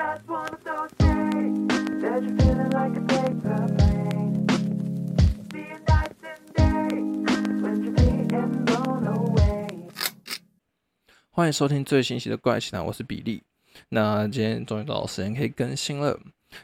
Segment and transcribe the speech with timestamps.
[0.00, 1.68] just one of those days
[2.00, 4.46] that you're feeling like a paper plane.
[5.52, 9.68] Seeing nights and days when you're being blown away.
[11.30, 13.42] 欢迎收听最新一期的怪奇谈，我是比利。
[13.90, 16.18] 那今天终于到时间可以更新了。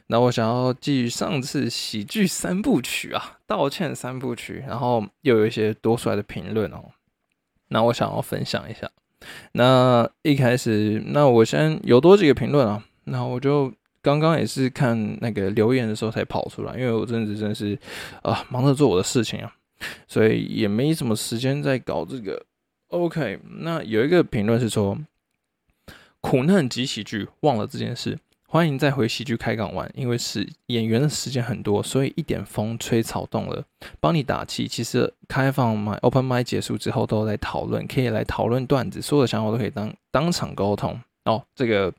[0.06, 6.82] 那我想要基于上次喜剧三部曲啊，道歉三部曲，然后又有一些多出来的评论哦。
[7.68, 8.90] 那我想要分享一下。
[9.52, 12.82] 那一开始，那我先有多几个评论啊。
[13.08, 13.72] 那我就
[14.02, 17.76] 刚刚也是看那个留言的时候才跑出来，因为我真的真的是
[18.22, 19.52] 啊忙着做我的事情啊，
[20.06, 22.44] 所以也没什么时间在搞这个。
[22.88, 24.96] OK，那有一个评论是说，
[26.20, 33.64] 苦难及喜剧忘了这件事，欢迎再回喜剧开港玩，因为是演员的时间很多，所以一点风吹草动了，
[33.98, 34.68] 帮你打气。
[34.68, 41.00] 其实开放麦 Open 麦结束之后都在讨论，可以来讨论段子，所有的想法都可以当当场沟通。
[41.26, 41.92] 哦，这个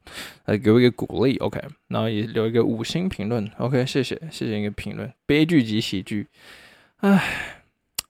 [0.45, 6.27] 呃给我一个鼓励，OK，然后也留一个五星评论，OK，谢谢谢谢一个评论，悲剧及喜剧，
[6.97, 7.63] 唉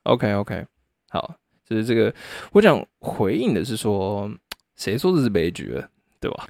[0.03, 0.65] ，OK OK，
[1.09, 1.35] 好。
[1.69, 2.15] 就是这个，
[2.53, 4.31] 我想回应的是说，
[4.77, 6.47] 谁说这是悲剧了，对吧？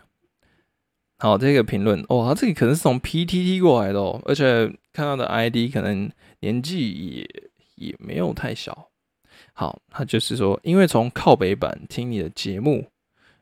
[1.17, 6.07] 好，这个评论，哇，这个可能是从 PTT 过来的哦，而且看到的 ID 可能
[6.41, 7.27] 年纪也
[7.77, 8.89] 也没有太小。
[9.53, 12.85] 好，他就是说，因为从靠北版听你的节目。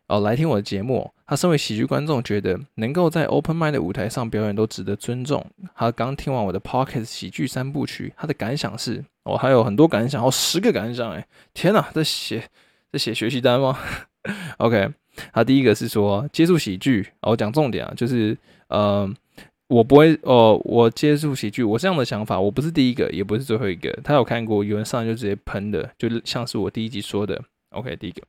[0.08, 1.12] 哦，来听我的节目。
[1.28, 5.44] 他身为喜剧观众，觉得能够在 Open Mind 的舞台上表演都值得尊重。
[5.74, 11.26] 他刚听完我的 Pocket 喜剧三部曲，他的感想是：哦，还有很多感想，哦，十个感想，哎，
[11.56, 12.44] 天哪，在写
[12.92, 13.76] 在写学习单吗
[14.58, 14.92] ？OK，
[15.34, 19.12] 他第一个是说接触喜剧，我讲重点啊，就是呃，
[19.68, 23.92] 我不会哦，我接触喜剧，我这样的想法，我不是第一个，也不是最后一个。
[24.04, 27.42] 他有看过有人上来就直接喷的，就像是我第一集说的。
[27.72, 28.22] OK，第一个。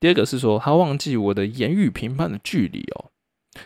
[0.00, 3.10] 第二个是说，他忘记我的言语评判的距离哦。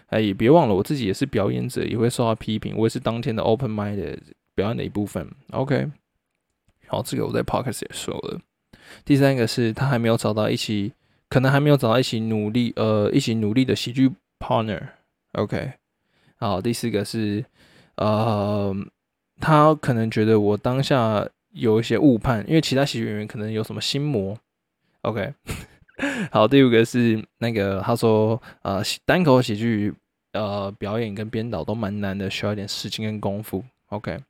[0.09, 2.75] 哎，也别忘了，我自己也是表演者，也会受到批评。
[2.77, 4.19] 我也是当天的 open mind
[4.55, 5.27] 表演的一部分。
[5.50, 5.91] OK，
[6.88, 8.41] 好，这个我在 podcast 也说了。
[9.05, 10.93] 第三个是他还没有找到一起，
[11.31, 14.88] 可能还没有找到一起努力，呃，一起努力的喜剧 partner。
[15.32, 15.72] OK，
[16.37, 17.44] 好，第四个是，
[17.97, 18.75] 呃，
[19.41, 24.38] 他可能觉得我当下有一些误判，因为其他喜剧演员可能有什么心魔。
[25.00, 25.32] OK。
[26.31, 29.92] 好，第五个是那个他说，呃，单口喜剧，
[30.32, 33.64] 呃，表演跟编导都蛮难的，需要一点时间跟功夫。
[33.88, 34.20] OK，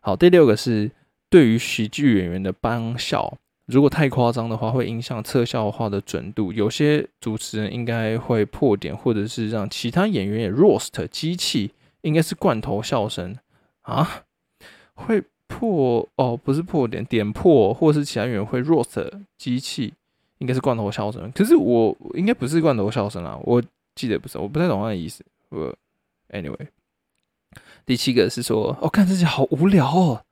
[0.00, 0.90] 好，第六个是
[1.28, 6.52] 对于喜剧演员的帮笑，如果太夸张的话，会影响特效化的准度。
[6.52, 11.72] 有些主持人应该会破点，或者是让其他演员也 roast 机器，
[12.02, 13.36] 应该是罐头笑声
[13.82, 14.22] 啊，
[14.94, 19.94] 会破哦，不是破点，点破，或是其他演员会 roast 机器。
[20.40, 23.62] 应该是罐头笑声，可是我应该不是罐头笑声啊，我
[23.94, 25.24] 记得不是，我不太懂他的意思。
[25.50, 25.74] 我
[26.30, 26.66] anyway，
[27.84, 30.24] 第七个是说，我看自己好无聊哦，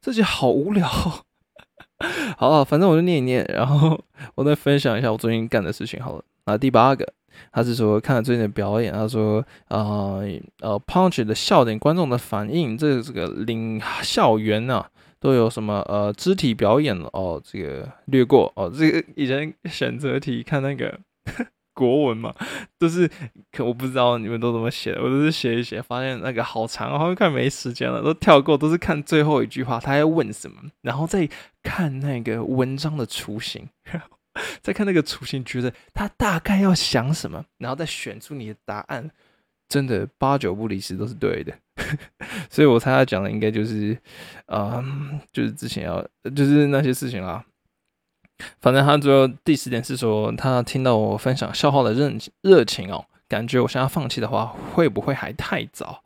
[0.00, 0.86] 自己好无聊。
[2.36, 3.98] 好，反正我就念一念，然后
[4.36, 6.24] 我再分享一下我最近干的事情好了。
[6.44, 7.10] 啊，第八个，
[7.52, 10.22] 他是说看了最近的表演，他说，呃
[10.60, 14.84] 呃，punch 的笑点，观众的反应，这这个领 校园呐。
[15.20, 17.40] 都有什么呃肢体表演哦？
[17.44, 18.72] 这个略过哦。
[18.74, 20.98] 这个以前选择题看那个
[21.74, 22.34] 国文嘛，
[22.78, 23.08] 都是
[23.52, 31.28] 可我不知道你们都怎么写的，我都是写一写，发现那个好长，好像快没时间了，都跳过，都是看最后一句话，他要问什么，然后再
[31.62, 34.08] 看那个文章的雏形，然 后
[34.60, 39.10] 再看那个雏形，觉得他大概要想什么，然后再选出你的答案。
[39.68, 41.56] 真的八九不离十都是对的，
[42.48, 43.96] 所以我猜他讲的应该就是，
[44.46, 44.84] 啊，
[45.32, 47.44] 就是之前要就是那些事情啦。
[48.60, 52.10] 反正他最后第四点是说，他听到我分享笑话的热
[52.42, 56.02] 热情哦，感觉我现在放弃的话，会不会还太早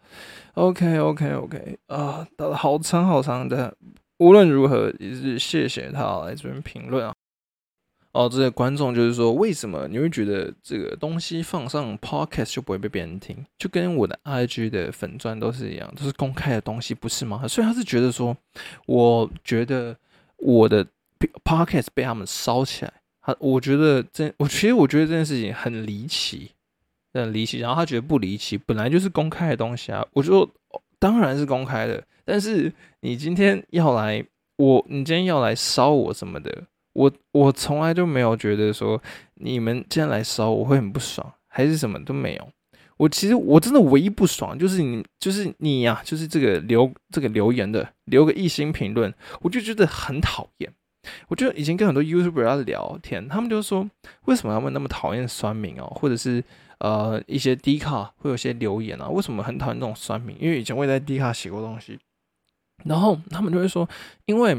[0.55, 3.77] ？OK OK OK 啊，打了好长好长的，
[4.19, 7.13] 无论如何也是谢谢他来这边评论啊。
[8.15, 13.45] 哦，这些观众就是说，为什么你会觉得这个东西放上 podcast 就不会被别人听？
[13.59, 17.47] 就跟我的 IG 的粉钻都是一样，都是公开的东西，不是吗？
[17.49, 18.37] 所以他是觉得说，
[18.87, 19.97] 我觉得
[20.37, 20.87] 我的
[21.45, 26.53] podcast 被他们烧起来，他我觉得这，我其实我觉得这件事情很离奇，
[27.13, 27.59] 很离奇。
[27.59, 30.07] 然后他觉得不离奇，本来就是公开的东西啊。
[30.13, 30.49] 我说
[31.01, 34.25] 当然是公开的，但是你今天要来，
[34.57, 36.63] 我你今天要来烧我什么的？
[36.95, 39.01] 我我从来就没有觉得说
[39.35, 42.49] 你们今天来烧我会很不爽，还是什么都没有。
[42.97, 49.13] 我其实我真的唯一不爽就是你，就是你呀，就是这个留这个留言的留个一星评论，
[49.43, 50.73] 我就觉得很讨厌。
[51.29, 53.91] 我觉得以前跟很多 YouTuber 聊天，他们就说
[54.27, 56.43] 为什么他们那么讨厌酸民哦，或者是
[56.79, 60.37] 呃一些低卡会有些留言啊，为什么很讨厌这种酸民？
[60.41, 61.99] 因为以前我也在低卡写过东西，
[62.85, 63.87] 然后他们就会说，
[64.27, 64.57] 因为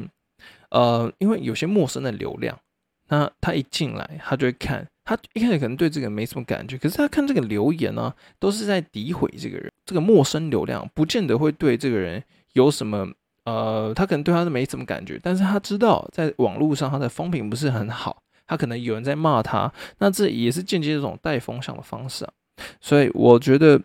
[0.75, 2.60] 呃因为有些陌生的流量，
[3.07, 12.22] 那他一进来他就会看，他一开始可能对这个没什么感觉，可是他看这个留言呢、都是在诋毁这个人，这个陌生流量不见得会对这个人
[12.54, 13.07] 有什么。
[13.45, 18.18] 呃，他可能对他是没什么感觉，但是他知道在网络上他的风评不是很好，
[18.48, 22.33] 他可能有人在骂他，那这也是间接这种带风向的方式啊。
[22.81, 23.80] 所以我觉得，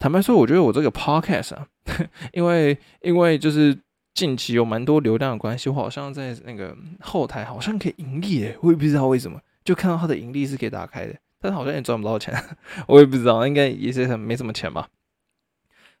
[0.00, 1.64] 坦白说，我觉得我这个 podcast 啊，
[2.34, 3.78] 因为因为就是
[4.14, 12.34] 近期有蛮多流量的关系，我好像在那个后台好像可以盈利诶，我也不知道为什么，就看到他的盈利是可以打开的，但是好像也赚不到钱，
[12.88, 14.88] 我也不知道，应该也是很没什么钱吧。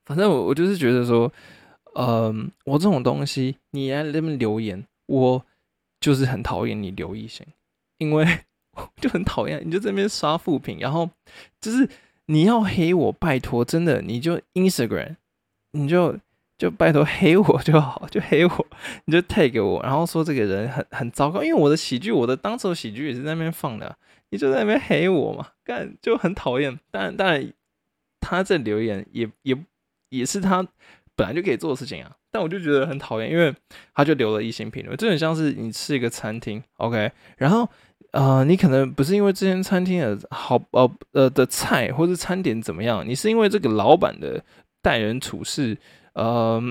[0.04, 1.30] 反正我我就是觉得说。
[1.96, 5.46] 嗯，我这种东西，你来那边留言，我
[6.00, 7.46] 就是很讨厌你留一星，
[7.98, 8.40] 因为
[9.00, 11.08] 就很讨厌，你就这边刷负评，然后
[11.60, 11.88] 就是
[12.26, 15.14] 你要黑我，拜托，真的你就 Instagram，
[15.70, 16.18] 你就
[16.56, 18.66] 就拜托黑我就好，就黑我，
[19.06, 23.96] 你就 tag 我，然后说这个人很很糟糕，因为我的喜剧，我的当时喜剧也是在那边放的，
[24.30, 26.78] 你就在那边黑我嘛，干就很讨厌。
[26.90, 27.52] 但但，
[28.20, 29.56] 他这留言也也
[30.10, 30.66] 也是他。
[31.16, 33.54] 本来就可以做的事情啊，但我就觉得很讨厌，因为
[33.94, 37.68] 他就留了一星评论，这很像是你吃一个餐厅，OK，然后
[38.10, 44.42] 呃，你可能不是因为这间餐厅的好呃呃的菜或者餐点怎么样，你是因为这个老板的
[44.82, 45.78] 待人处事，
[46.18, 46.62] 呃，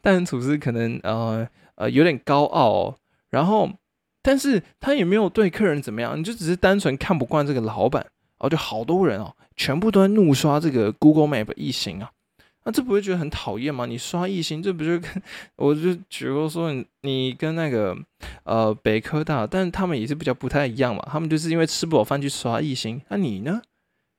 [0.00, 2.96] 待人处事可能呃呃有点高傲，
[3.30, 3.70] 然后
[4.22, 8.06] 但是他也没有对客人怎么样，你就只是单纯看不惯这个老板，
[8.38, 12.10] 哦就好多人哦，全部都在怒刷这个 Google Map 一星啊。
[12.64, 13.86] 那这不会觉得很讨厌吗？
[13.86, 15.10] 你刷异星，这不就跟
[15.56, 17.96] 我就举过说你你跟那个
[18.44, 21.04] 呃北科大，但他们也是比较不太一样嘛。
[21.10, 23.60] 他们就是因为吃不饱饭去刷异星，那你呢？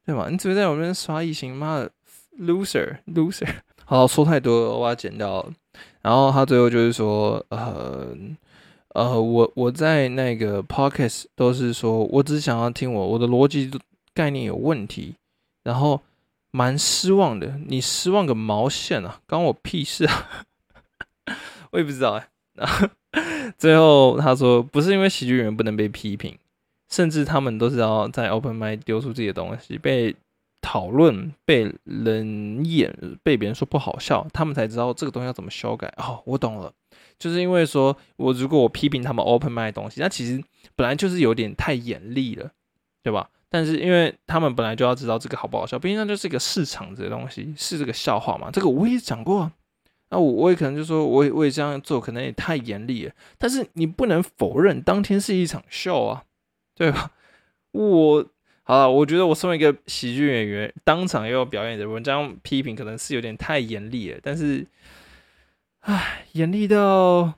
[0.06, 0.28] 对吗？
[0.30, 1.90] 你只会在我们刷异星，妈的
[2.38, 3.48] loser loser。
[3.86, 5.54] 好，说太多，我要剪掉了。
[6.02, 8.16] 然后他最后就是说，呃
[8.90, 13.72] 呃，我我在那个 podcast 都是说我只想要听我我的逻辑
[14.14, 15.16] 概念有问题，
[15.64, 16.02] 然后。
[16.56, 19.20] 蛮失望的，你失望个毛线啊！
[19.28, 20.30] 关我屁事啊！
[21.74, 22.30] 我也不知道哎。
[22.54, 22.88] 然后
[23.58, 26.38] 最后他说，不是因为喜剧演员不能被批评，
[26.92, 30.16] 甚至他们都是要在 open m i d 丢出自己的东西，被
[30.64, 35.94] 讨论、被人演、被别人说不好笑，他们才知道这个东西要怎么修改。
[35.98, 36.74] 哦，我懂了，
[37.20, 40.42] 就是因为说我如果我批评他们 open m i d 东西，那其实
[40.76, 42.50] 本来就是有点太严厉了，
[43.04, 43.30] 对吧？
[43.50, 48.50] 但是因为他们本来就要知道这个好不好笑，毕竟那就是一个市场这个东西，是这个笑话嘛。
[48.50, 49.52] 这个我也讲过啊，
[50.10, 53.14] 那我我也可能就说，我也我也这样做，可能也太严厉了。
[53.38, 56.24] 但是你不能否认，当天是一场秀啊，
[56.74, 57.12] 对吧？
[57.74, 58.26] 我
[58.66, 64.20] 好了，我觉得我身为一个喜剧演员，当场又要表演的文章批评，可能是有点太严厉了。
[64.24, 64.66] 但是，
[65.82, 67.34] 唉，严厉到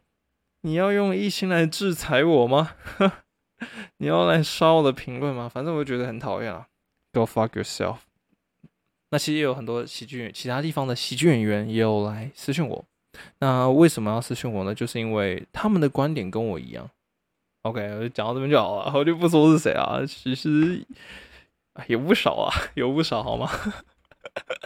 [0.62, 2.74] 你要用一心来制裁我吗？
[3.98, 5.50] 你要来刷我的评论吗？
[5.50, 6.68] 反正我就觉得很讨厌啊
[7.12, 7.98] ，Go fuck yourself。
[9.10, 12.86] 那其实也有很多喜剧其他地方的喜剧演员也有来私讯我。
[13.40, 14.76] 那为什么要私讯我呢？
[14.76, 16.88] 就是因为他们的观点跟我一样。
[17.66, 20.00] OK，我就讲到这边就好了，我就不说是谁啊。
[20.08, 20.86] 其实
[21.88, 23.50] 也不少啊，有不少好吗？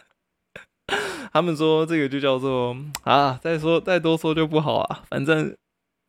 [1.31, 5.55] 他们说这个就叫做啊，再说再多说就不好啊，反正。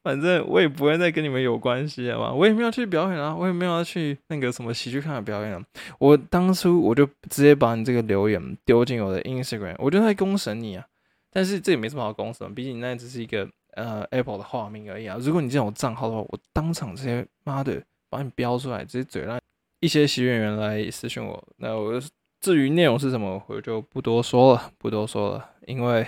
[0.02, 5.62] 反正我也不会再跟你们有关系了嘛，我也没有去表演啊，我也没有要去那个什么喜剧看的表演啊。
[5.98, 10.86] 我当初我就直接把你这个留言丢进我的 Instagram，我就在公审你啊。
[11.30, 15.16] 但是这也没什么好公审，毕竟那只是一个呃 Apple 的化名而已啊。
[15.20, 19.40] 如果你这种账号的话，我当场直接妈的把你标出来，直接嘴烂
[19.80, 21.42] 一些喜剧演员来私讯我。
[21.56, 22.00] 那我
[22.40, 26.06] 至于内容是什么，我就不多说了，不多说了，因为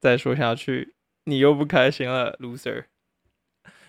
[0.00, 0.94] 再说下去
[1.24, 2.84] 你又不开心了，loser。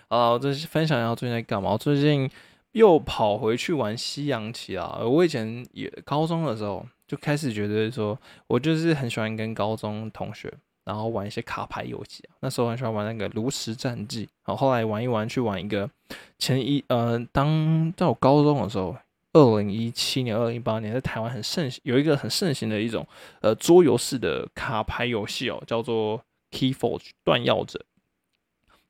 [0.08, 1.72] 啊，我这分享一下最近在干嘛。
[1.72, 2.30] 我最近
[2.74, 5.00] 又跑回去玩西洋棋啊！
[5.04, 8.18] 我以前也高中的时候就开始觉得说，
[8.48, 10.54] 我就是很喜欢跟高中同学，
[10.84, 12.24] 然后玩一些卡牌游戏。
[12.40, 15.90] 那时候很喜欢玩那个炉石战记，然后后来玩一玩去玩一个
[16.38, 18.96] 前一呃，当在我高中的时候，
[19.34, 23.08] 二零一七年、二零一八年在台湾很盛行，有一个很盛行的一种
[23.42, 26.22] 呃桌游式的卡牌游戏哦，叫做
[26.52, 27.84] Keyforge 断药者。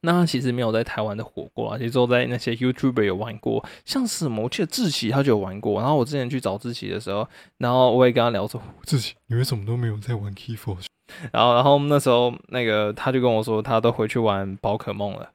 [0.05, 5.79] 那其实没有在台湾的火过啊，其实都在那些 YouTuber 有玩过，像是什么我记得志奇他就有玩过。
[5.79, 10.85] 然后我之前去找志奇的时候，然后我也跟他聊说，志奇你为什么都没有在玩 Keyforge？
[11.31, 15.31] 然后然后那时候那个他就跟我说，他都回去玩宝可梦了。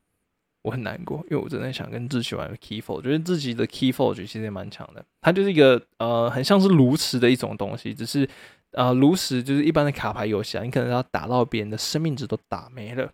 [0.63, 5.03] 我很难过，因为我真的想跟志奇玩 Keyforge，觉得自己的 Keyforge 其实也蛮强的。
[5.23, 8.29] 它就是一个呃，很像是炉石的一种东西，只是
[8.73, 13.11] 呃，炉石就是一般的卡牌游戏啊，你可能要打到别人的生命值都打没了，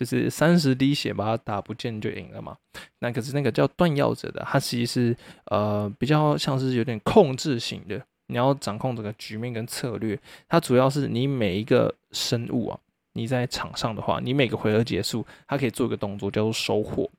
[0.00, 2.56] 就是三十滴血把它打不见就赢了嘛。
[3.00, 5.16] 那可是那个叫断药者的，它其实是
[5.46, 10.18] 呃比较像是有点控制型的，你要掌控整个局面跟策略。
[10.48, 12.80] 它主要是你每一个生物啊。
[13.12, 17.10] 你在场上的话，你每个回合结束，它可以做一个动作叫做收获，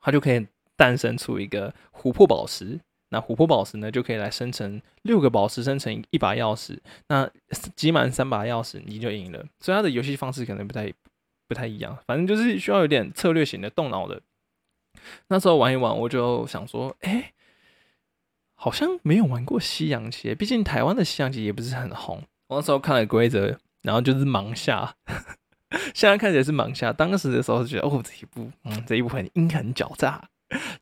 [0.00, 0.44] 它就可以
[0.74, 2.80] 诞生出一个琥珀宝石。
[3.10, 6.78] 那琥珀宝石呢，就可以来生成六个宝石，生成一把钥匙。
[7.08, 7.30] 那
[7.76, 9.44] 集满三把钥匙，你就赢了。
[9.60, 10.90] 所以它的游戏方式可能不太
[11.52, 14.22] 不太一样，反正就是需要有点策略型的动脑的。
[15.28, 17.32] 那时候玩一玩，我就想说，哎，
[18.54, 22.22] 好像没有玩过西洋棋，毕竟台湾的西洋棋也不是很红。
[22.48, 23.58] 我那时候看了规则。
[23.82, 24.94] 然后就是盲下，
[25.92, 26.92] 现在看起来是盲下。
[26.92, 30.22] 当时的时候觉得，哦，这一步，嗯，这一步很阴狠狡诈。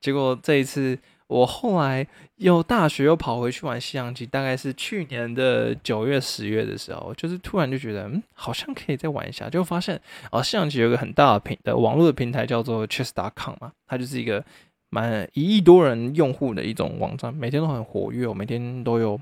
[0.02, 0.98] 结果这一次，
[1.30, 2.06] 我后来
[2.36, 9.48] 又大学又跑回去玩西洋棋，大概是去年的九月、十月的时候，就是突然就觉得，嗯，好像可以再玩一下。
[9.48, 10.00] 就发现，
[10.32, 14.44] 哦，西洋棋有个很大的平的网络的平台叫做 Chess.com 嘛，它就是一个
[14.90, 19.20] 蛮一亿多人用户的一种网站，每天都很活跃，每天都有。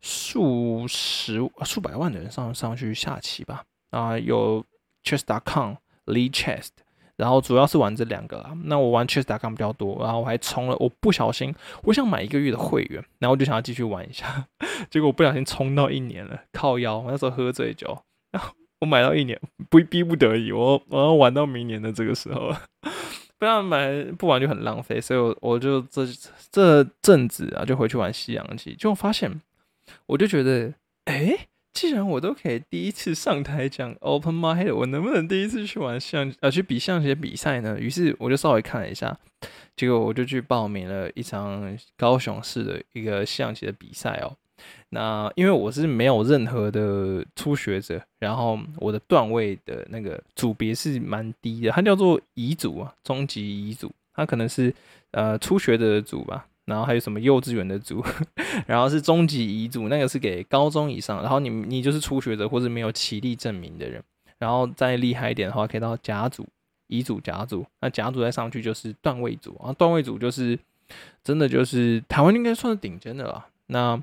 [0.00, 4.64] 数十数百万的人上上去下棋吧啊，有
[5.02, 6.68] chess.com、Lee Chess，
[7.16, 8.52] 然后主要是玩这两个啊。
[8.64, 14.46] 那我玩 chess.com 比较多，然后我还充了，我不小心我想买一个月的会员，然后我就想要继续玩一下，
[14.90, 16.98] 结果我不小心充到一年了，靠腰。
[16.98, 17.98] 我那时候喝醉酒，
[18.30, 22.52] 然 后我买到一年，不逼不得已，我我要玩到明年的这个时候，
[23.38, 26.06] 不然买不玩就很浪费，所以我我就这
[26.50, 29.40] 这阵子啊就回去玩西洋棋，就发现。
[30.06, 31.46] 我就觉得，哎，
[31.76, 37.78] 既然我都可以第一次上台讲 open mind，我能不能第一次去玩象呃去比象棋比赛呢？
[37.78, 39.14] 于是我就稍微看了一下，
[39.76, 44.34] 结果我就去报名了一场高雄市的一个象棋的比赛哦。
[44.88, 54.72] 那因为我是没有任何的初学者，然后我的段位的那个组别是蛮低的，它叫做乙组啊，中级乙组，它可能是
[55.10, 56.46] 呃初学者的组吧。
[56.66, 58.04] 然后还有什么幼稚园的组，
[58.66, 61.22] 然后是中级乙组，那个是给高中以上。
[61.22, 64.02] 然后你你就是初学者或者没有起立证明的人。
[64.38, 66.44] 然后再厉害一点的话，可以到甲组、
[66.88, 67.64] 乙组、甲组。
[67.80, 70.58] 那甲组再上去就是段位组啊，段位组就是
[71.22, 73.46] 真的就是台湾应该算是顶尖的了。
[73.68, 74.02] 那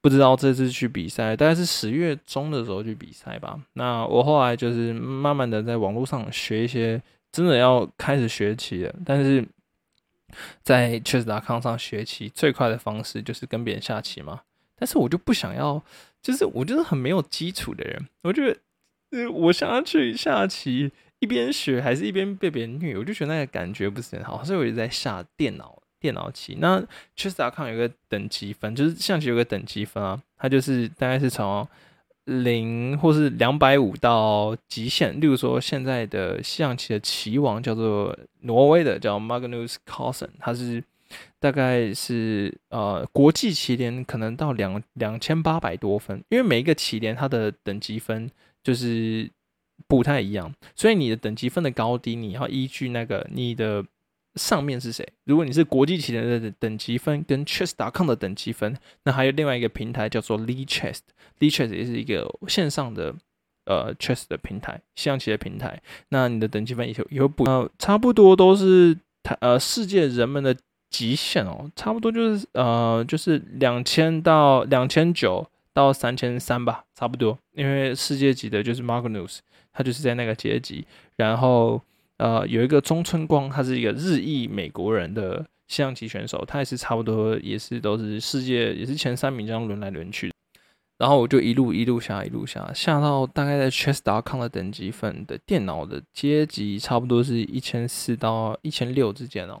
[0.00, 3.60] 不知道这次去比赛，大概是十月中的时候去比赛吧。
[3.74, 9.46] 那我后来就是慢慢的在网络上学一些，真的要开始学起了，但是。
[10.62, 14.42] 在 Chess.com 上学棋最快的方式就是跟别人下棋嘛，
[14.76, 15.82] 但是我就不想要，
[16.20, 18.58] 就是我就是很没有基础的人，我觉得，
[19.10, 26.56] 呃，我想要去下棋，一边学还是一边被别人虐，我就觉得那个感觉不是很好，所以我就在下电脑电脑棋。
[26.60, 26.82] 那
[27.16, 31.68] Chess.com 有个等级分，就是象棋有个等级分啊，它就是大概是从。
[32.24, 40.82] 零或是两百五到极限，例如说现在的西洋棋的棋王叫做挪威的叫 Magnus Carlsen，他是
[41.38, 48.30] 大概是呃国际棋联可能到两两千八百多分，因为每一个棋联它的等级分
[48.62, 49.30] 就是
[49.86, 53.84] 不太一样，所以你的等级分的高低你要依据那个你的。
[54.36, 55.06] 上面是谁？
[55.24, 58.74] 如果你是国际棋联的等级分跟 Chess.com 的等级分，
[59.04, 63.14] 那还有另外一个平台叫做 Lee Chess，Lee Chess 也是一个线上的
[63.66, 65.82] 呃 Chess 的平台，象棋的平台。
[66.08, 70.56] 那你的等级分也有不呃差不多都是台呃世界人们的
[70.88, 77.38] 极限哦，差不多就是呃就是两千到两千九到三千三吧，差不多。
[77.52, 79.40] 因为世界级的就是 Magnus，
[79.74, 80.86] 他就是在那个阶级，
[81.16, 81.82] 然后。
[82.22, 90.30] 呃，有一个中村光，他是一个日裔美国人的象棋选手，他也是差不多，也是都是世界也是前三名这样轮来轮去。
[90.98, 99.60] 然后我就一路一路下，一路下，下到大概在 Chess.com 的等级分的电脑的阶级，差不多是一千四到一千六之间哦。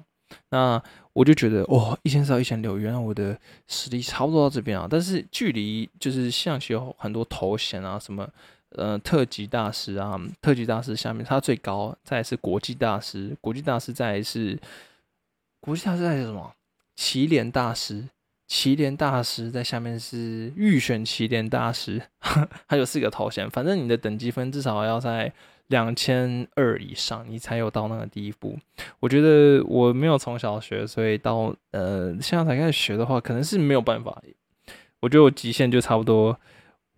[0.50, 0.80] 那
[1.14, 4.86] 我就觉得，哇，一千四到一千六，原来我的实力差不多到这边啊。
[4.88, 8.28] 但是距离就是象棋有很多头衔啊，什么。
[8.76, 14.58] 呃，特级大师啊，特级大师下面他最高，再是国际大师，国际大师再是
[15.60, 16.52] 国际大师再是什么？
[16.94, 18.04] 棋联大师，
[18.46, 22.02] 棋联大师在下面是预选棋联大师，
[22.68, 23.48] 他有四个头衔。
[23.50, 25.32] 反正你的等级分至少要在
[25.68, 28.58] 两千二以上，你才有到那个第一步。
[29.00, 34.22] 我觉得我没有从小学，所以到呃现在才开始学的话，可能是没有办法。
[35.00, 36.38] 我觉得我极限就差不多。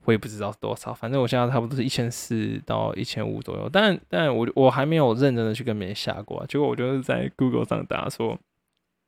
[0.05, 3.69] 我也不知道是多少，反正我现在差不多是一千四到一千五左右。
[3.73, 8.39] 但但我我还没有认真的去跟别人下过、结果我就是在 Google 上打说，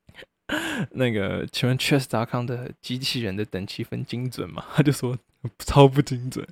[0.92, 4.64] 那个请问 Chess.com 的机器人的等级分精准吗？
[4.74, 5.18] 他就说
[5.58, 6.46] 超不精准，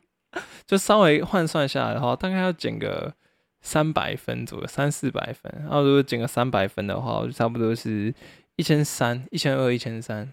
[0.67, 3.15] 就稍微换算下来的话，大概要减个
[3.63, 5.51] 三百分左右，三四百分。
[5.61, 8.15] 然后如果减个三百分的话，我就差不多是
[8.57, 10.33] 一千三、一千二、一千三。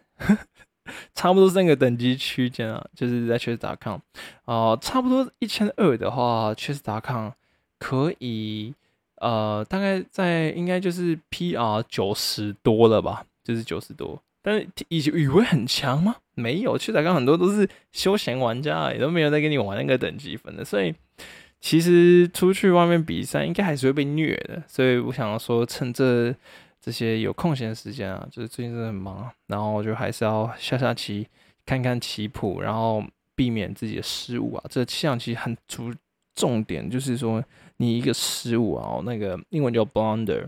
[1.13, 3.99] 差不多是那个等级区间啊，就是在 Chess.com
[4.45, 7.29] 啊、差不多一千二的话，Chess.com
[7.79, 8.73] 可以
[9.17, 14.21] 呃，大概在应该就是 PR 九十多了吧，就是九十多。
[14.43, 16.15] 但是以以为很强吗？
[16.33, 20.95] 没有，Chess.com 很多都是休闲玩家，也都没有在跟你玩那个等级分的，所以
[21.59, 24.63] 其实出去外面比赛应该还是会被虐的。
[24.67, 26.35] 所以我想要说，趁这
[26.81, 31.27] 这些有空闲时间啊，就是最近真的很忙，然后就还是要下下棋，
[31.65, 33.03] 看看棋谱，然后
[33.35, 34.63] 避免自己的失误啊。
[34.67, 35.93] 这象棋很主
[36.33, 37.43] 重点就是说，
[37.77, 40.47] 你一个失误啊，那个英文叫 blunder，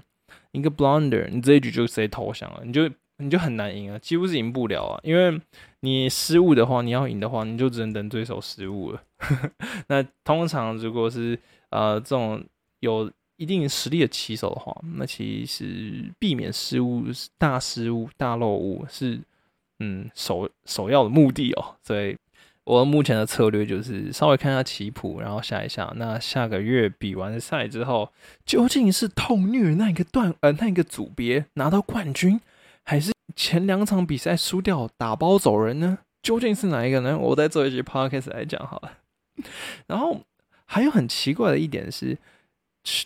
[0.54, 5.40] 一个 blunder，你这一局就直接投降了，你就你就很难赢啊，几乎是赢不了啊，因为
[5.82, 9.04] 你失误的话，你要赢的话，你就只能等对手失误了。
[9.88, 11.38] 那通常如果是
[11.70, 12.44] 呃这种
[12.80, 17.04] 有一定实力的棋手的话，那其实避免失误、
[17.38, 19.20] 大失误、大漏误是
[19.80, 21.76] 嗯首首要的目的哦。
[21.82, 22.16] 所以
[22.64, 25.92] 我目前的策略就是稍微看一下棋谱，然后下一下。
[25.98, 28.12] 那下个月比完赛之后，
[28.46, 32.40] 究竟是痛虐那一个段呃那一个组别拿到冠军，
[32.84, 36.00] 还是前两场比赛输掉打包走人呢？
[36.22, 37.18] 究竟是哪一个呢？
[37.18, 38.94] 我再做一集 podcast 来讲好了。
[39.88, 40.22] 然后
[40.66, 42.18] 还有很奇怪的一点是，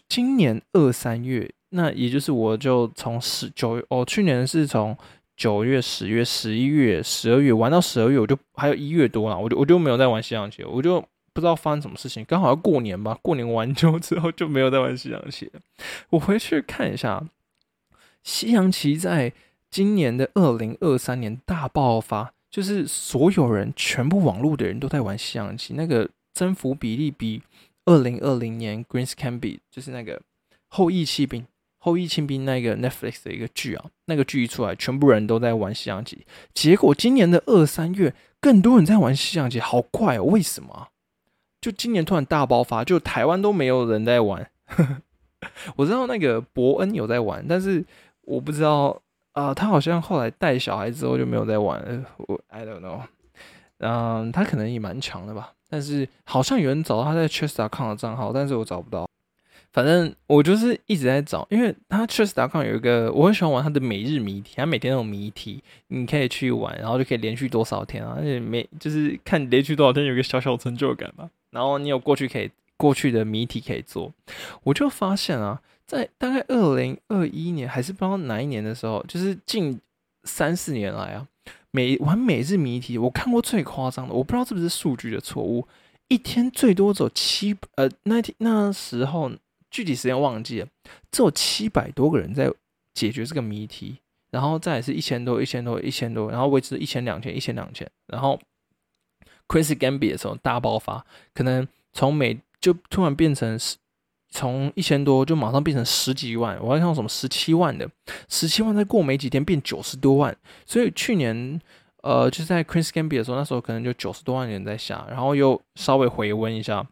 [0.07, 4.97] 今年二三月，那也就是我就从十九月，哦，去年是从
[5.35, 10.99] 九月、十月、十一月、十二月玩到十二月，我就还有一月多了，我就我就没有在玩西洋棋，我就
[11.31, 15.51] 不知道发生什么事情，刚好要过年吧，过年完就之后就没有在玩西洋棋。
[16.09, 17.23] 我回去看一下，
[18.23, 19.31] 西洋棋在
[19.69, 27.43] 今年的二零二三年大爆发，就是所有人全部网络的人都在玩西洋棋，那个增幅比例比
[27.87, 30.21] 二零二零年 Greens Can Be 就是那个
[30.67, 31.47] 后羿弃兵。
[31.79, 36.25] 后羿弃兵那个 Netflix 的一个剧啊，那个剧一出来，全部人都在玩西洋棋。
[36.53, 40.23] 结果今年的二三月，更多人在玩西洋棋，好怪哦！
[40.23, 40.89] 为什么？
[41.61, 44.49] 就今年突然大爆发，就台湾都没有人在玩。
[45.77, 47.85] 我知道那个伯恩有在玩，但是
[48.23, 52.03] 我不知道啊、他好像后来带小孩之后就没有在玩了。
[52.17, 53.01] 我 I don't know。
[53.79, 59.07] 嗯，他可能也蛮强的吧，但是好像有人找到他在 Chess.com 的账号，但是我找不到。
[59.73, 71.29] 反正我就是一直在找，因为他 Chess.com 有一个我很喜欢玩他的每日谜题，他每天那种谜题，你可以去玩，然后就可以连续多少天啊，而且每就是看连续多少天有一个小小成就感嘛。
[71.51, 74.11] 然后你有过去可以过去的谜题可以做，
[74.63, 79.79] 我就发现啊，在大概二零二一年还是不知道哪一年的时候，就是近
[80.23, 81.27] 三四年来啊，
[81.77, 85.67] 每玩每日谜题，我看过最夸张的，我不知道是不是数据的错误，
[86.07, 89.31] 一天最多走七呃那天那时候
[89.69, 90.67] 具体时间忘记了，
[91.11, 92.51] 只有七百多个人在
[92.95, 93.99] 解决这个谜题，
[94.31, 98.39] 然后再是一千多、一千多、一千多，然后维持一千、两千、一千、两千，然后
[99.47, 103.77] Chris Gambi 的时候大爆发，可能从每就突然变成十，
[104.37, 107.89] 从一千多就马上变成十几万，我还看到什么十七万的，
[108.29, 111.59] 十七万再过没几天变九十多万，所以去年
[112.03, 116.85] 呃就是在 Chris Gambit 的时候，那时候可能就九十多万人在下，然后又稍微回温一下。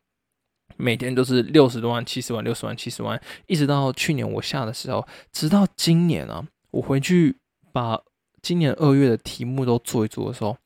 [0.78, 7.38] 每天都是六十多万、七十万、六十万、七十万，一直到去年我下的时候，直到今年啊，我回去
[7.72, 8.02] 把
[8.42, 10.58] 今年二月的题目都做一做的时候，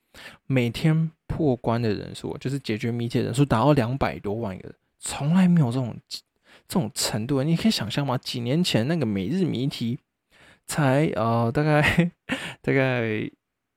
[0.48, 5.96] 每天破关的人数，就是解决谜题人数达到两百多万个，从来没有这种
[6.68, 7.44] 这种程度。
[7.44, 8.18] 你可以想象吗？
[8.18, 10.00] 几年前那个每日谜题
[10.66, 12.12] 才呃大概
[12.62, 13.30] 大概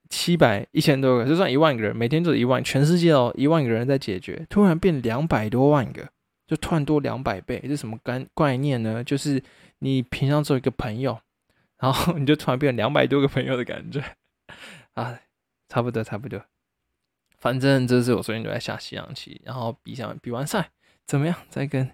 [0.09, 6.09] 七百一千多个，就算一万个人，每天就一万，全世界哦一万个人在解决，突然变两百多万个。
[6.45, 9.03] 就突然多两百倍，这是什么概概念呢？
[9.03, 9.43] 就是
[9.79, 11.19] 你平常做一个朋友，
[11.79, 14.05] 然后你就突然变成两百多个朋友的感觉
[14.93, 15.19] 啊，
[15.69, 16.45] 差不多差不多。
[17.39, 20.69] 反正这是我最近都在下西洋棋，然后比下比完赛
[21.07, 21.35] 怎么样？
[21.49, 21.91] 再跟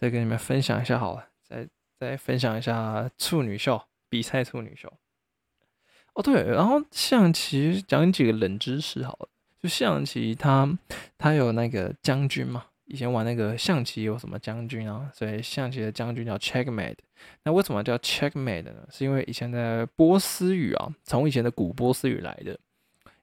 [0.00, 4.90] 再跟你们分享一下好了，再再分享一下处女秀比赛处女秀。
[6.14, 9.28] 哦对，然后象棋讲几个冷知识好了，
[9.60, 10.78] 就象棋它
[11.18, 12.64] 它有那个将军嘛。
[12.86, 15.10] 以前玩那个象棋有什么将军啊？
[15.14, 16.96] 所以象棋的将军叫 checkmate。
[17.44, 18.72] 那为什么叫 checkmate 呢？
[18.90, 22.58] 是因为以前的波斯语啊，从以前的古波斯语来的。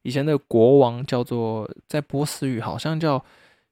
[0.04, 3.26] 以前的国王叫做在波斯语好像叫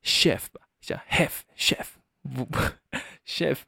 [0.03, 1.85] chef 吧，叫 hef chef
[2.33, 2.57] 不不
[3.25, 3.59] chef，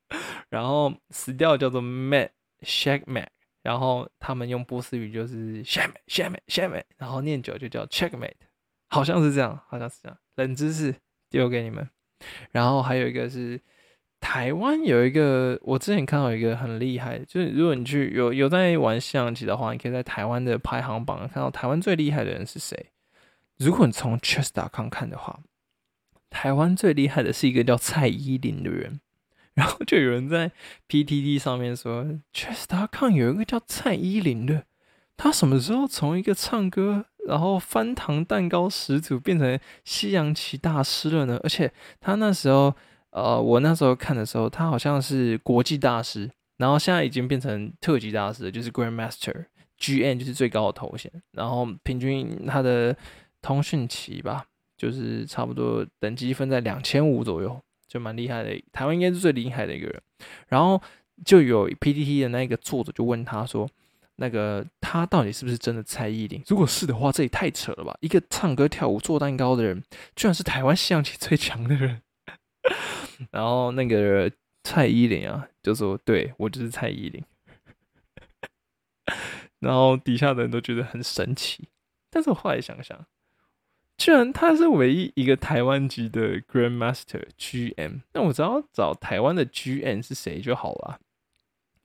[0.48, 2.30] 然后死掉叫做 mat
[2.62, 3.26] shag mat，
[3.62, 8.34] 然后他们用波斯语就是 shame shame shame，然后念久就叫 checkmate，
[8.88, 10.94] 好像是这样，好像是这样，冷知识
[11.30, 11.88] 丢给你们。
[12.52, 13.60] 然后还有一个是
[14.20, 22.92] 台湾有一个，我之前看到一个很厉害，就是如果你去有有在玩象棋的话，你可以在台湾的排行榜看到台湾最厉害的人是谁。
[23.58, 25.38] 如果你从 Chess.com 看的话，
[26.30, 29.00] 台湾最厉害的是一个叫蔡依林的人。
[29.56, 30.52] 然后就有人在
[30.86, 34.64] PTT 上面说，Chess.com 有一个叫蔡依林的，
[35.16, 41.40] 他什么时候从一个唱歌然后翻糖蛋糕始祖变成西洋棋大师了呢？
[41.42, 42.74] 而且他那时候，
[43.12, 52.94] 呃，我那时候看的时候，他好像是国际大师，然后现在已经变成特级大师，就是 Grandmaster，GN 就是最高的头衔，然后平均他的
[53.40, 54.44] 通讯棋吧，
[54.76, 57.60] 就是差不多等级分在两千五左右。
[57.88, 60.02] 就蛮厉害的，台湾应该是最厉害的一个人。
[60.48, 60.82] 然后
[61.24, 63.70] 就有 PPT 的那个作者就问他说
[64.18, 66.42] ：“那个他到底是不是真的蔡依林？
[66.48, 67.96] 如果是的话，这也太扯了吧！
[68.00, 69.80] 一个唱歌跳舞做蛋糕的人，
[70.16, 72.02] 居然是台湾象棋最强的人。
[73.30, 74.28] ”然后那个
[74.64, 77.24] 蔡依林啊，就说：“对我就是蔡依林。
[79.60, 81.68] ”然后底下的人都觉得很神奇。
[82.10, 83.06] 但是我后来想想。
[83.98, 90.98] 居然他是唯一一个台湾籍的 Grandmaster GM，那我只要找台湾的 GM 是谁就好了。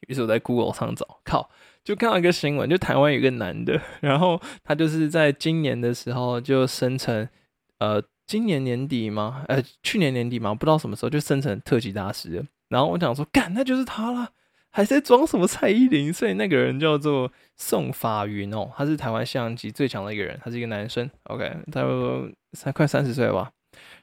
[0.07, 1.49] 于是我在 Google 上找，靠，
[1.83, 7.29] 就看到一个新闻，就台湾有一个男的， 然后他就是在今年的时候就生成，
[7.77, 9.45] 呃，今年年底吗？
[9.47, 10.53] 呃，去年年底吗？
[10.53, 12.45] 不知道什么时候就生成特级大师。
[12.67, 14.31] 然后我想说，干，那就是他了。
[14.71, 16.11] 还在装什么蔡依林？
[16.11, 21.09] 所以那个人叫做宋法云哦，他是台湾象棋最强的一个人，他是一个男生。
[21.23, 23.51] OK，差不多三快三十岁吧。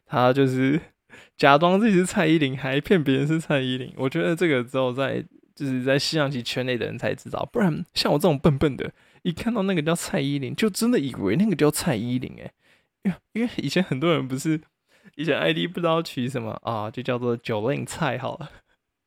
[0.07, 0.81] 他就是
[1.37, 3.93] 假装自己是蔡依林，还骗别人是蔡依林。
[3.97, 12.53] 我觉得这个只有在就是在西洋棋圈内的人才知道，不然像我这种笨笨的，一看到那个叫蔡依林，就真的以为那个叫蔡依林哎。
[13.05, 14.61] 因为因为以前很多人不是
[15.17, 18.51] 以前 ID 不知道取什么啊，就叫做九令菜好了。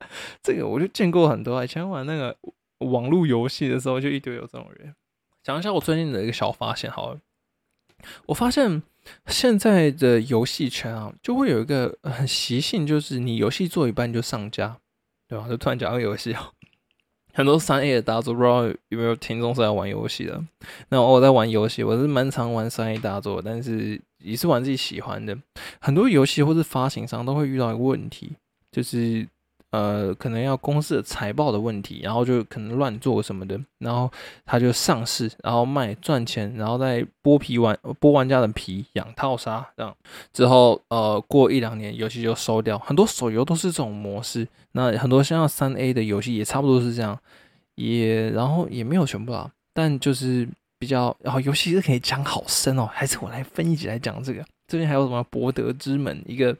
[0.41, 2.35] 这个我就见过很多，以前玩那个
[2.79, 4.95] 网络游戏的时候，就一堆有这种人。
[5.43, 7.19] 讲一下我最近的一个小发现，好了，
[8.27, 8.83] 我发现
[9.25, 14.77] 现在的游戏圈啊，就会有一个很习性，就是你游戏做一半就上架，
[15.27, 15.47] 对吧？
[15.49, 16.51] 就突然讲个游戏啊，
[17.33, 20.43] 很多三 A 的大作，不知道有没有听众是在玩游戏的？
[20.89, 25.35] 那我在玩游戏，我是蛮常玩三 A 大作，但是也是玩自己喜欢的。
[25.79, 28.33] 很多游戏或是发行商都会遇到一个问题，
[28.71, 29.27] 就是。
[29.71, 34.11] 呃，可能要公司的财报的问题，然后就可能乱做什么的，然后
[34.45, 39.95] 他就上市，然后卖赚钱，然后再剥皮玩剥玩家的皮养套杀，这样
[40.33, 42.77] 之后呃过一两年游戏就收掉。
[42.79, 47.17] 很多手游都是这种模式，那很多像三 A 的游戏也差不多是这样，
[47.75, 50.45] 也然后也没有全部啊，但就是
[50.77, 54.43] 比较然后游戏是可以讲好深哦，还是我来分一集来讲这个。
[54.67, 56.57] 最近还有什么博德之门，一个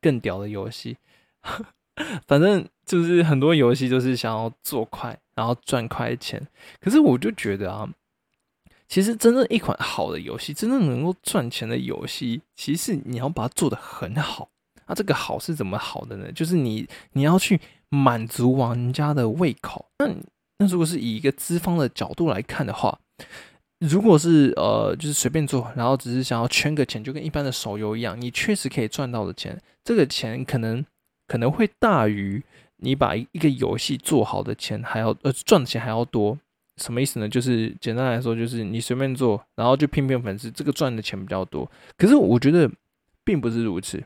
[0.00, 0.96] 更屌的游戏。
[2.28, 6.46] 反正就是很多游戏都是想要做快，然后赚快钱。
[6.80, 7.88] 可是我就觉得啊，
[8.86, 14.50] 其实真正一款好的游戏，真正能够赚钱的游戏，其实你要把它做得很好。
[14.86, 16.30] 那这个好是怎么好的呢？
[16.32, 19.86] 就是你你要去满足玩家的胃口。
[19.98, 20.06] 那
[20.58, 22.98] 那如果是以一个资方的角度来看的话，
[23.80, 30.84] 如果是呃就是随便做，然后只是想要圈个钱，就跟一般的手游一样，你确实可以赚到的钱，这个钱可能。
[31.26, 32.42] 可能会大于
[32.78, 36.38] 你把一个游戏做好的钱还要呃赚的钱还要多，
[36.76, 37.28] 什么意思呢？
[37.28, 41.70] 就是简单来说，就是你随便做，然后就骗骗粉丝，这个赚的钱比较多。
[41.96, 42.70] 可是我觉得
[43.24, 44.02] 并不是如此，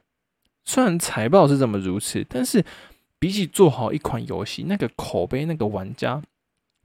[0.65, 2.65] 虽然财报是这么如此，但是
[3.19, 6.23] 比起做好一款游戏，那个口碑、那个玩家，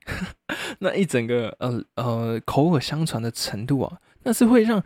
[0.79, 4.83] 那一整个呃呃口耳相传的程度啊，那是会让。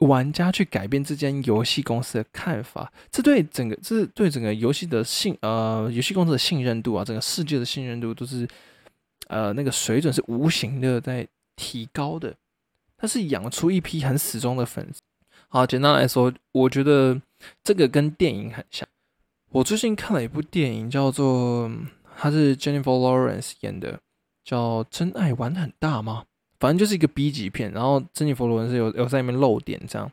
[0.00, 8.48] 玩家去改变这间游戏公司的看法，这对整个，这对整个游戏的信，呃，游戏公司的信任度啊，整个世界的信任度都是，
[9.28, 12.34] 呃，那个水准是无形的在提高的。
[12.96, 15.00] 它是养出一批很死忠的粉丝。
[15.48, 17.20] 好，简单来说，我觉得
[17.64, 18.86] 这个跟电影很像。
[19.50, 21.70] 我最近看了一部电影，叫做，
[22.16, 24.00] 它是 Jennifer Lawrence 演的，
[24.44, 26.24] 叫《真爱玩很大》吗？
[26.60, 30.08] 反正就是一个 B 级片，然后珍妮佛·罗伦斯有有在里面露点这样，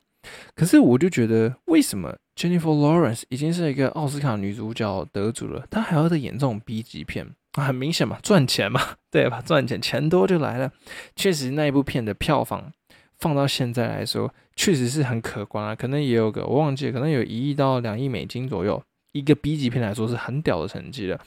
[0.56, 7.28] 可是我就觉得，为什么 Jennifer Lawrence 已经是一个奥斯卡女主角得主了，她还要再演这种 B 级片？
[7.54, 8.80] 很明显嘛，赚钱嘛，
[9.12, 9.42] 对吧？
[9.42, 10.72] 赚钱，钱多就来了。
[11.16, 12.72] 确实，那一部片的票房
[13.18, 15.76] 放到现在来说，确实是很可观啊。
[15.76, 18.82] 可能也有个我忘记了，可能有一亿到两亿美金左右，
[19.12, 21.20] 一个 B 级片来说是很屌的成绩了。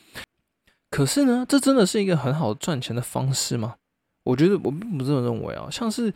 [0.89, 3.75] 可是呢，这真的是一个很好赚钱的方式吗？
[4.25, 5.69] 我觉得我并不这么认为啊。
[5.71, 6.13] 像是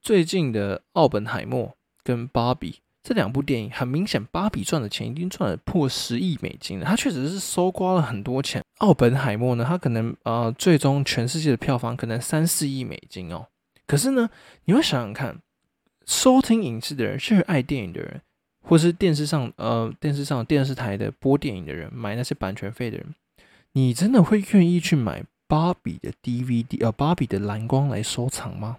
[0.00, 1.66] 最近的《奥本海默》
[2.02, 2.70] 跟《芭比》
[3.02, 6.84] 这两部电影，很明显，《芭比》赚的钱已经赚了破十亿美金了。
[6.84, 8.60] 它确实是搜刮了很多钱。
[8.78, 13.46] 《奥本海默》呢，它可能呃，最终全世界的票房可能三四亿美金哦。
[13.86, 14.28] 可是呢，
[14.66, 15.38] 你会想想看，
[16.06, 18.20] 收听影视的人，是爱电影的人，
[18.60, 23.14] 或是电视上呃电视上电视台的播电影的人，买那些版权费的人。
[23.72, 28.76] 你真的会愿意去买芭比的 DVD 呃芭比的蓝光来收藏吗？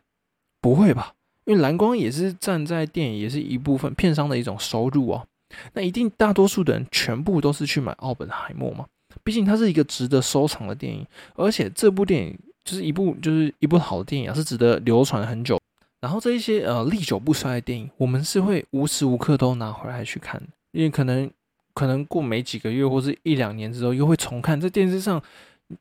[0.62, 1.14] 不会吧，
[1.46, 5.28] 因为蓝光也是站在电影也是一部分片商的一种收入哦。
[5.74, 8.86] 那一定大多数的人全部都是去买奥本海默嘛，
[9.24, 11.06] 毕竟它是一个值得收藏的电影，
[11.36, 15.60] 而且这部电影就是一部就是一部好的电影啊，是值得流传很久。
[16.00, 21.30] 然后这一些呃历久不衰的电影，我们是会无时无刻都拿回来去看，因为可能。
[21.76, 25.22] 可能过没几个月或是一两年之后，又会重看，在电视上，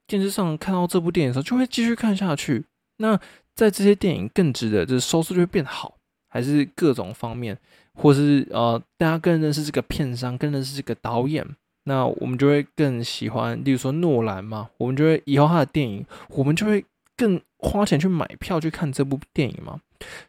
[0.06, 2.64] 电视上看到这部电影的时候，就会继续看下去。
[2.98, 3.18] 那
[3.54, 5.94] 在这些电影更值得，就是收视率变好，
[6.28, 7.56] 还是各种方面，
[7.94, 11.44] 或是呃，大家更认识这个片商，更认识这个导演，
[11.84, 13.60] 那我们就会更喜欢。
[13.64, 16.84] 例如说诺兰嘛，我们就会以后他的电影，我们就会
[17.16, 19.80] 更花钱去买票去看这部电影嘛。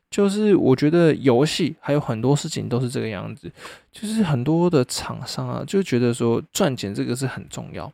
[0.10, 3.52] 就是我觉得游戏还有很多事情都是这个样子，
[3.92, 7.92] 就是很多的厂商啊就觉得说赚钱这个是很重要，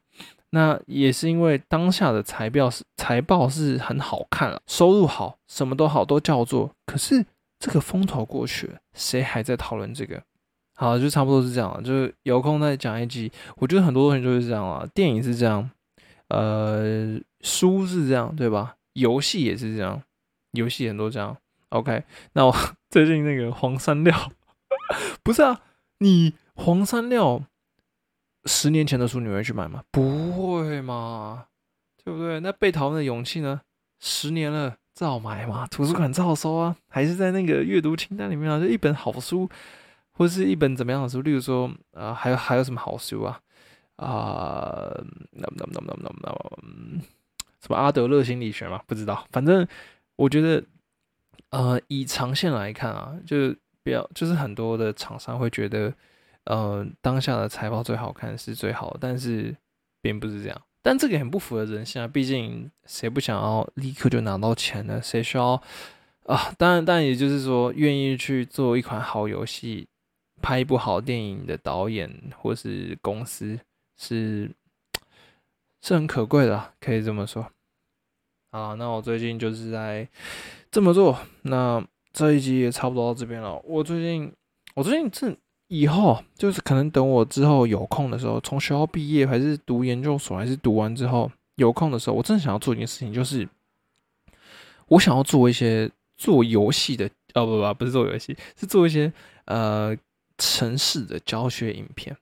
[0.56, 7.26] 那也是因为当下的财报是财报是很好看了，收入好，什么都好都叫做，可是
[7.60, 10.24] 这个风头过去了，谁还在讨论这个？
[10.74, 13.30] 好，就差不多是这样了，就是有空再讲一集。
[13.58, 15.70] 我觉得很多东西就是这样啊，电影是这样，
[16.30, 18.78] 呃，书是这样，对吧？
[18.94, 20.02] 游戏也是这样，
[20.54, 21.36] 游戏很多这样。
[21.68, 22.56] OK， 那我
[22.90, 24.32] 最近那个黄山料，
[25.22, 25.60] 不是啊？
[26.00, 27.42] 你黄山料
[28.46, 29.84] 十年前的书你会去买吗？
[29.92, 31.46] 不会嘛，
[32.04, 32.40] 对不对？
[32.40, 33.62] 那被讨厌的勇气呢？
[34.00, 38.60] 十年了，照买嘛，图书馆照收啊，还是在那个阅读清单里面啊？
[38.60, 39.50] 就一本好书，
[40.12, 41.22] 或是一本怎么样的书？
[41.22, 43.40] 例如说，啊，还有还有什么好书啊？
[43.98, 44.92] 啊，
[45.32, 47.02] 那那那那那那
[47.62, 48.82] 什么阿德勒心理学嘛？
[48.86, 49.68] 不知道，反正
[50.16, 50.64] 我觉得。
[51.52, 55.94] 呃，以长线来看啊，就比较，就是很多的厂商会觉得，
[56.46, 59.56] 呃，当下的财报最好看是最好，但是
[60.02, 60.62] 并不是这样。
[60.82, 65.02] 但这个很不符合人性啊，毕竟谁不想要立刻就拿到钱呢？
[65.02, 65.60] 谁需要
[66.28, 66.54] 啊？
[66.58, 69.88] 当然，当然，也就是说，愿意去做一款好游戏、
[70.44, 73.60] 拍一部好电影的导演或是公司，
[73.98, 74.52] 是
[75.82, 77.52] 是很可贵的，可以这么说。
[78.52, 80.08] 啊，那我最近就是在
[80.70, 81.18] 这么做。
[81.42, 83.60] 那这一集也差不多到这边了。
[83.66, 84.32] 我最近，
[84.76, 85.36] 我最近正
[85.68, 93.48] 以后就是可能等我之后有空的时候，从学校毕业还是读研究所，还是读完之后有空的时候，我真的想要做一件事情，就是
[94.88, 99.12] 我想要做一些做游戏的，哦不不不是做游戏，是做一些
[99.46, 99.96] 呃
[100.38, 102.16] 城市的教学影片。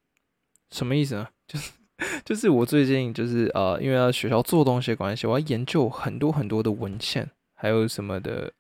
[0.72, 1.28] 什么意思呢？
[1.48, 1.72] 就是。
[2.26, 8.52] 就是我最近就是呃，因为要学校做东西的关系，我要研究很多很多的文献，还有什么的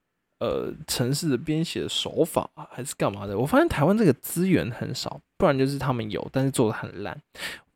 [0.43, 3.39] 呃，城市的编写的手法还是干嘛的。
[3.39, 7.17] 我发现台湾这个资源很少，不然就是他们有，但是做的很烂。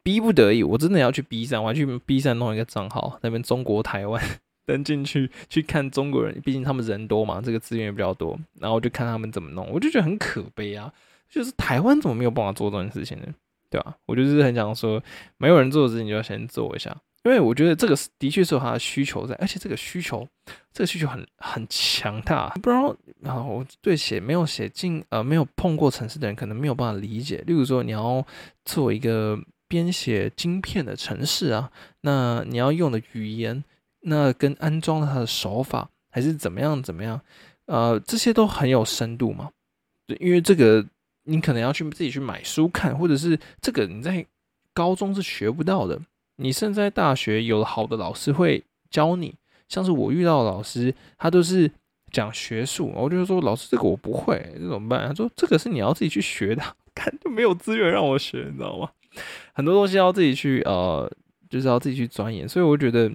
[0.04, 4.22] 逼不得已，我真的要去 B 站，我要去 B 站弄一个账号，那边中国台湾
[4.68, 10.92] 登进去去看中国人，毕竟他们人多嘛，这个资源也比较多，然后就看他们怎么弄，我就觉得很可悲啊，
[11.30, 13.28] 就是台湾怎么没有办法做这件事情呢？
[13.70, 13.96] 对吧？
[14.06, 15.02] 我就是很想说，
[15.38, 16.94] 没有人做的事情就要先做一下，
[17.28, 20.28] 因为我觉得这个是的确是有它的需求在，而且这个需求，
[20.72, 22.50] 这个需求很很强大。
[22.62, 22.82] 不然，
[23.20, 27.44] 然后我对写没有写进呃没有碰过城市的人，可能没有办法理解。
[27.46, 28.26] 例如说，你要
[28.64, 29.38] 做一个
[29.68, 31.70] 编写晶片的城市啊，
[32.02, 33.64] 那你要用的语言，
[34.02, 37.20] 那跟安装它的手法，还是怎么样怎么样，
[37.66, 39.50] 呃，这些都很有深度嘛。
[40.20, 40.86] 因为这个。
[41.30, 44.26] 你可能要去自己去买书看，或者是这个你在
[44.74, 46.00] 高中是学不到的。
[46.38, 49.36] 你现在大学有好的老师会教你，
[49.68, 51.70] 像是我遇到的老师，他都是
[52.12, 55.08] 讲学术，我就说老师这个我不会，这怎么办？
[55.08, 56.64] 他说这个是你要自己去学的，
[56.96, 58.90] 看就没有资源让我学，你知道吗？
[59.54, 61.12] 很多东西要自己去呃，
[61.50, 62.48] 就是要自己去钻研。
[62.48, 63.12] 所以我觉得，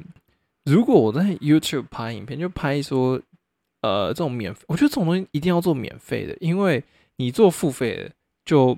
[0.65, 3.21] 如果我在 YouTube 拍影片，就拍说
[3.81, 6.83] 呃这种免费，我觉得这种东西一定要做免费的，因为。
[7.17, 8.11] 你做付费的，
[8.45, 8.77] 就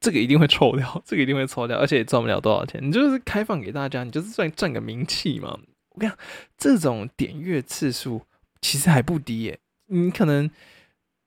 [0.00, 2.80] 这个一定会抽掉，这个一定会抽掉，而且也赚不了多少钱。
[2.82, 5.58] 你就是开放给大家，你就是赚赚个名气嘛。
[5.90, 6.18] 我跟你讲，
[6.56, 8.22] 这种点阅次数
[8.60, 9.58] 其实还不低耶。
[9.86, 10.48] 你可能，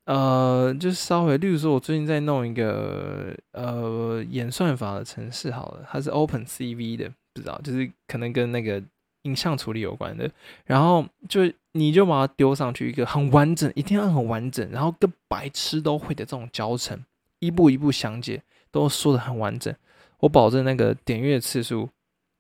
[0.06, 8.82] 呃，就是稍微，例如说，我最近在弄一个呃演算法的程式，好了，它是 Open CV 的，不知道，就是可能跟那个
[9.24, 10.30] 影像处理有关的。
[10.64, 11.42] 然后就
[11.74, 17.04] 你就把它丢上去一个很完整，一定要很完整，然后跟白痴都会的这种教程，
[17.40, 19.74] 一步一步详解，都说的很完整。
[20.20, 21.90] 我保证那个点阅次数，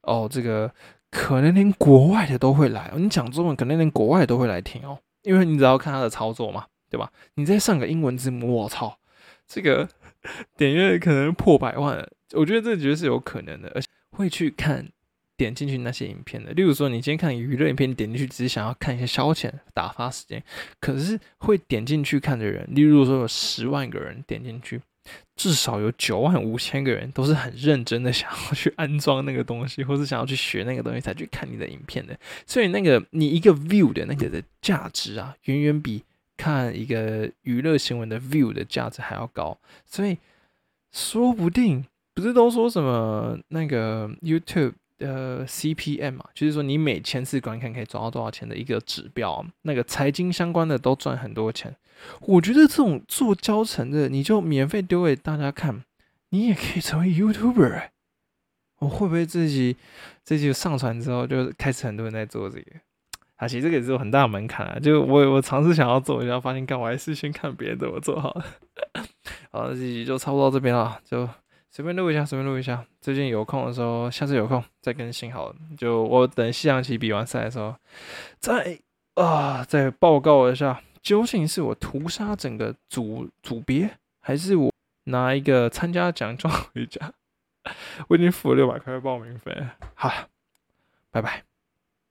[0.03, 0.73] 哦，这个
[1.09, 2.91] 可能连国外的都会来。
[2.95, 6.65] 你讲中文，可能连国外都会来听哦，因为你只要看他的操作嘛。
[6.91, 7.09] 对吧？
[7.35, 8.99] 你再上个英文字幕，我操，
[9.47, 9.87] 这个
[10.57, 14.85] 点阅可能破百万，我觉得这绝对是有可能的，而且会去看
[15.37, 16.51] 点进去那些影片的。
[16.51, 20.43] 例如说，你今天看娱乐影片，点进去只是想要看一些消遣、打发时间，
[20.81, 24.81] 可是会点进去看的人，例如说有十万个人点进去，
[25.35, 32.17] 至少有九万五千个人都是很认真的想要去安装那个东西，或是想要去学那个东西才去看你的影片的。
[32.45, 36.03] 所以那个你一个 view 的那个的价值啊，远远比。
[36.37, 40.17] 看一个娱乐新闻的 view 的价值还要高，所以
[40.91, 41.85] 说不定
[42.15, 51.75] 不是都说什么那个 YouTube 的 CPM 嘛，就是说你每千次观看可以赚到多少钱的一个指标，那个财经相关的都赚很多钱。
[52.21, 55.83] 我觉得这种做教程的，你就免费丢给大家看，
[56.29, 57.89] 你也可以成为 YouTuber。
[58.79, 59.77] 我会不会自己
[60.23, 62.71] 这集上传之后就开始很多人在做这个？
[63.35, 64.79] 啊，其实这个也是有很大门槛啊。
[64.79, 68.45] 就我我尝试想要做，一下发现，干我还是先看别人怎么做好了。
[69.51, 71.27] 好，这集就差不多到这边了，就
[71.69, 72.83] 随便录一下，随便录一下。
[72.99, 75.55] 最近有空的时候，下次有空再更新好了。
[75.77, 77.75] 就我等西洋棋比完赛的时候，
[78.39, 78.79] 再
[79.15, 84.71] 啊再报告一下，究竟是我屠杀整个组组别，还是我
[85.05, 87.13] 拿一个参加奖状回家？
[88.07, 89.55] 我已经付了六百块报名费。
[89.93, 90.29] 好了，
[91.09, 91.43] 拜拜。